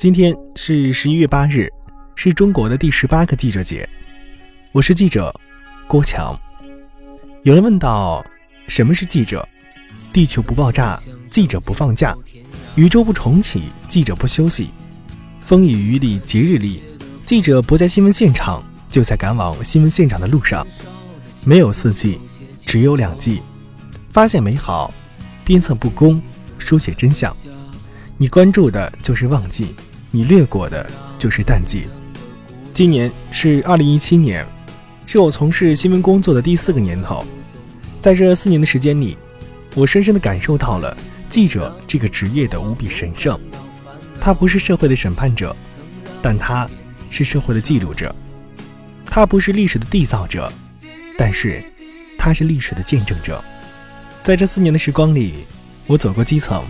[0.00, 1.70] 今天是十一月八日，
[2.14, 3.86] 是中国的第十八个记者节。
[4.72, 5.30] 我是记者
[5.86, 6.34] 郭强。
[7.42, 8.24] 有人问到，
[8.66, 9.46] 什么是记者？
[10.10, 12.14] 地球不爆炸，记者不放假；
[12.76, 14.70] 宇宙不重启，记者不休息。
[15.38, 16.82] 风雨雨里，节日里，
[17.22, 20.66] 记者不在新闻现场，就在赶往新闻现场的路上。
[21.44, 22.18] 没有四季，
[22.64, 23.42] 只有两季。
[24.08, 24.94] 发现美好，
[25.44, 26.22] 鞭策不公，
[26.56, 27.36] 书写真相。
[28.16, 29.74] 你关注的就是旺季，
[30.12, 30.84] 你略过的
[31.18, 31.86] 就是淡季。
[32.74, 34.44] 今年是二零一七年，
[35.06, 37.24] 是我从事新闻工作的第四个年头。
[38.00, 39.16] 在这四年的时间里，
[39.74, 40.96] 我深深地感受到了
[41.28, 43.38] 记者这个职业的无比神圣。
[44.20, 45.54] 他不是社会的审判者，
[46.20, 46.68] 但他
[47.08, 48.12] 是社会的记录者。
[49.06, 50.52] 他不是历史的缔造者，
[51.16, 51.62] 但是
[52.18, 53.42] 他是历史的见证者。
[54.24, 55.34] 在这四年的时光里，
[55.86, 56.64] 我走过基层，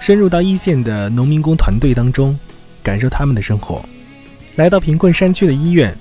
[0.00, 2.38] 深入到一线的农民工团队当中，
[2.86, 3.84] 感受他们的生活；
[4.54, 5.92] 来到贫困山区的医院，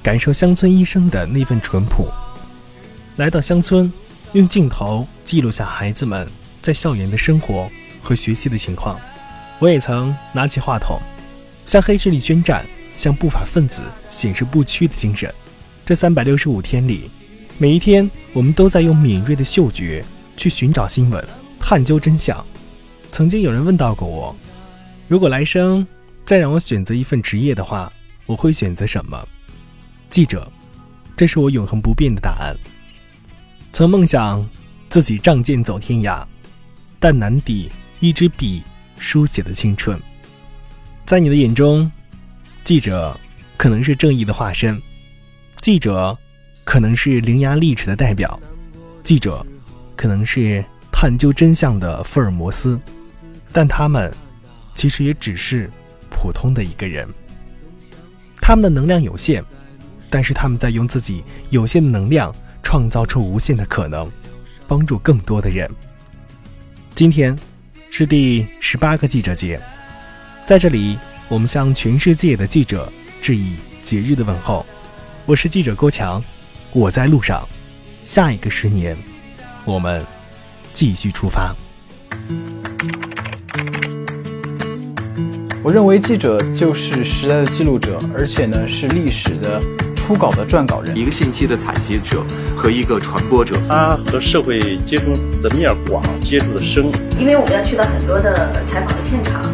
[0.00, 2.06] 感受乡村医生的那份淳朴；
[3.16, 3.92] 来到乡村，
[4.34, 6.28] 用镜头记录下孩子们
[6.62, 7.68] 在校园的生活
[8.04, 9.00] 和学习的情况。
[9.58, 11.00] 我也曾拿起话筒，
[11.66, 12.64] 向黑势力宣战，
[12.96, 15.28] 向不法分子显示不屈的精神。
[15.84, 17.10] 这三百六十五天里，
[17.58, 20.04] 每一天，我们都在用敏锐的嗅觉。
[20.36, 21.26] 去寻找新闻，
[21.58, 22.46] 探究真相。
[23.10, 24.36] 曾经有人问到过我，
[25.08, 25.84] 如果来生
[26.28, 27.90] 再让我选择一份职业的话，
[28.26, 29.26] 我会选择什么？
[30.10, 30.46] 记者，
[31.16, 32.54] 这是我永恒不变的答案。
[33.72, 34.46] 曾梦想
[34.90, 36.22] 自己仗剑走天涯，
[37.00, 38.62] 但难抵一支笔
[38.98, 39.98] 书写的青春。
[41.06, 41.90] 在你的眼中，
[42.62, 43.18] 记者
[43.56, 44.78] 可能是正义的化身，
[45.62, 46.14] 记者
[46.62, 48.38] 可能是伶牙俐齿的代表，
[49.02, 49.42] 记者。
[49.96, 52.78] 可能是探究真相的福尔摩斯，
[53.50, 54.14] 但他们
[54.76, 55.68] 其实也只是
[56.10, 57.08] 普通的一个人。
[58.40, 59.42] 他们的能量有限，
[60.08, 64.10] 但是他们在用自己有限的能量创造出无限的可能，
[64.66, 65.70] 帮助更多的人。
[66.94, 67.38] 今天
[67.90, 69.60] 是第十八个记者节，
[70.46, 70.98] 在这里，
[71.28, 74.64] 我们向全世界的记者致以节日的问候。
[75.26, 76.24] 我是记者郭强，
[76.72, 77.46] 我在路上，
[78.02, 78.96] 下一个十年。
[79.66, 80.02] 我们
[80.72, 81.54] 继续出发。
[85.62, 89.60] 我认为记者就是时代的记录者，而且呢是历史的
[89.94, 92.22] 初稿的撰稿人，一个信息的采集者
[92.56, 93.56] 和一个传播者。
[93.68, 96.86] 他和社会接触的面广，接触的深。
[97.18, 99.52] 因为我们要去到很多的采访的现场，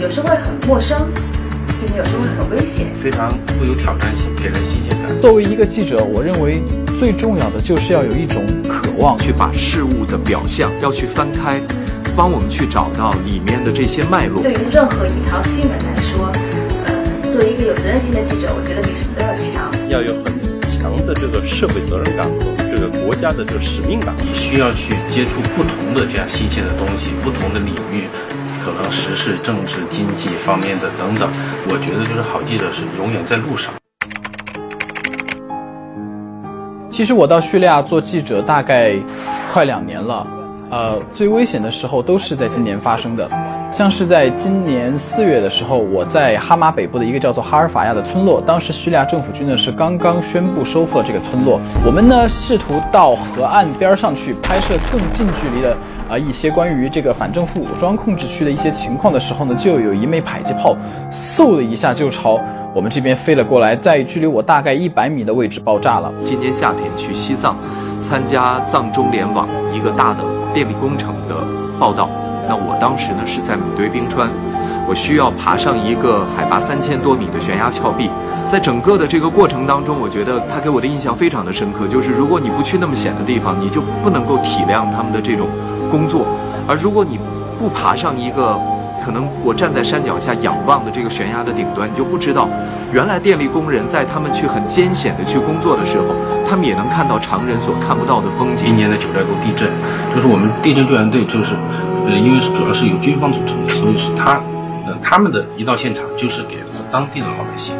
[0.00, 0.98] 有时候会很陌生，
[1.80, 5.20] 并且有时候会很危险，非常富有挑战性，给人新鲜感。
[5.20, 6.62] 作为一个记者，我认为。
[6.98, 11.60] 最重要的就是要有一种渴望，去把事物的表象要去翻开，
[12.16, 14.42] 帮我们去找到里面的这些脉络。
[14.42, 16.30] 对于任何一条新闻来说，
[16.86, 19.70] 呃，作为一个有责任心的记者，我觉得比什么都要强。
[19.88, 24.14] 要有很强的这个社会责任感和这个国家的这个使命感。
[24.18, 28.04] 你需要去接触不同的这样新鲜的东西，不同的领域，
[28.62, 31.28] 可能时事、政治、经济方面的等等。
[31.68, 33.72] 我觉得就是好记者是永远在路上。
[36.90, 38.94] 其实我到叙利亚做记者大概
[39.50, 40.26] 快两年了，
[40.72, 43.28] 呃，最危险的时候都是在今年发生的，
[43.70, 55.76] 像是在今年四月的时候，我在哈马北部的一个叫做哈尔法亚的村落，当时叙利亚政府军呢是刚刚宣布收复了这个村落，我们呢试图到河岸边上去拍摄更近距离的
[56.08, 60.74] 啊一些关于这个反政府武装控制区的一些情况的时候呢，就有一枚迫击炮，
[61.10, 62.40] 嗖的一下就朝。
[62.74, 66.10] 我们这边飞了过来，在距离我大概一百米的位置爆炸了。
[66.24, 67.54] 今年夏天去西藏，
[68.00, 71.36] 参加藏中联网一个大的电力工程的
[71.78, 72.08] 报道。
[72.48, 74.28] 那我当时呢是在米堆冰川，
[74.88, 78.10] 我需要爬上一个海拔三千多米的悬崖峭壁。
[78.46, 85.46] 在整个的这个过程当中，我觉得他给我的印象非常的深刻，就是如果你不去那么险的地方，你就不能够体谅他们的这种
[85.90, 86.22] 工作；
[86.66, 87.20] 而如果你
[87.58, 88.58] 不爬上一个，
[89.04, 92.48] 可能我站在山脚下仰望的这个悬崖的顶端，你就不知道，
[92.92, 96.14] 原来电力工人在他们去很艰险的去工作的时候，
[96.48, 98.66] 他们也能看到常人所看不到的风景。
[98.66, 99.68] 今年的九寨沟地震，
[100.14, 101.56] 就是我们地震救援队，就是，
[102.06, 104.40] 呃，因为主要是由军方组成的，所以是他，
[104.86, 107.74] 呃，他们的一到现场就是给了当地的老百姓，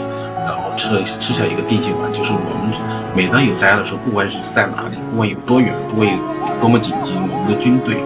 [0.44, 2.74] 然后吃了吃下一个定心丸，就是我们
[3.14, 6.18] 每当有灾的时候，不管是在哪里，不管有多远，不管有
[6.60, 8.02] 多么紧急，我们的军队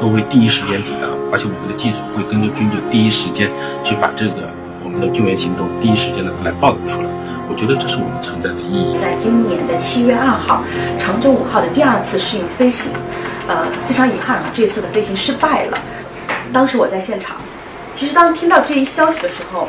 [0.00, 1.09] 都会第一时间抵达。
[1.32, 3.50] 而且我们的记者会跟着军队第一时间
[3.82, 4.50] 去把这个
[4.82, 7.08] 我们的救援行动第一时间的来报道出来。
[7.48, 8.96] 我觉得这是我们存在的意义。
[8.96, 10.62] 在今年的七月二号，
[10.96, 12.92] 长征五号的第二次试运飞行，
[13.48, 15.78] 呃，非常遗憾啊，这次的飞行失败了。
[16.52, 17.36] 当时我在现场，
[17.92, 19.66] 其实当听到这一消息的时候，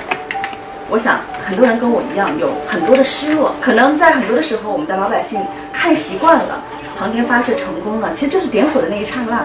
[0.90, 3.56] 我想很多人跟我一样有很多的失落。
[3.60, 5.42] 可能在很多的时候，我们的老百姓
[5.74, 6.62] 看习惯了
[7.00, 9.44] 航天发射成功了，其实就是点火的那一刹那。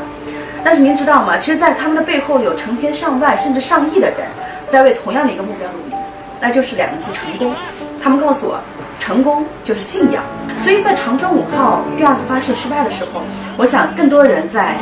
[0.66, 1.38] 但是您知道吗？
[1.38, 4.26] 其实，在他们的背后有成千上万甚至上亿的人
[4.66, 5.94] 在为同样的一个目标努力，
[6.40, 7.54] 那就是两个字：成功。
[8.02, 8.58] 他们告诉我，
[8.98, 10.24] 成功就是信仰。
[10.56, 13.22] 所以在长征五号第二次发射失败的时候，
[13.56, 14.76] 我想更多人在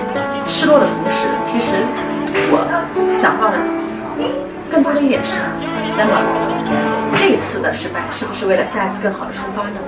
[0.46, 1.74] 失落的同时，其实
[2.50, 2.64] 我
[3.14, 3.58] 想到的
[4.70, 5.36] 更多的一点是：
[5.98, 6.12] 那么
[7.14, 9.78] 这一次的失败是不是为了下一次更好的出发呢？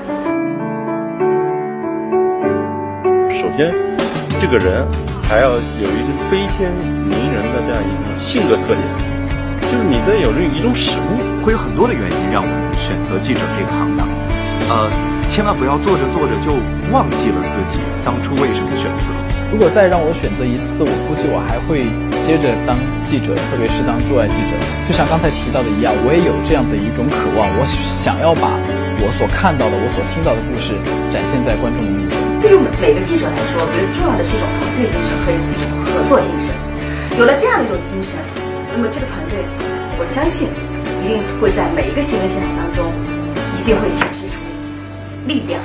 [3.30, 3.72] 首先，
[4.38, 4.86] 这个人
[5.28, 6.70] 还要有一个悲天
[7.10, 8.86] 悯人的这样一个性格特点，
[9.66, 11.18] 就是你得有一种使命。
[11.42, 14.02] 会有很多的原因让我们选择记者这个行当，
[14.66, 14.90] 呃，
[15.30, 16.54] 千万不要做着做着就
[16.90, 19.06] 忘记了自己当初为什么选择。
[19.50, 21.86] 如果再让我选择一次，我估计我还会
[22.26, 22.74] 接着当
[23.06, 24.54] 记者，特别是当驻外记者。
[24.86, 27.62] 就像刚才提到的一样，我也有这样的一种渴望，我
[27.94, 28.50] 想要把
[28.98, 30.74] 我所看到的、我所听到的故事
[31.14, 32.25] 展现在观众的面前。
[32.42, 36.54] 对于每个记者来说，我觉得重要的是一种团队精神和一种合作精神。
[37.18, 38.18] 有了这样一种精神，
[38.72, 39.40] 那么这个团队，
[39.98, 40.48] 我相信
[41.02, 42.92] 一定会在每一个新闻现场当中，
[43.58, 44.36] 一定会显示出
[45.26, 45.60] 力量。